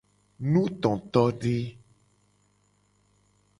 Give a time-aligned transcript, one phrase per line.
[0.51, 1.55] Nutotode.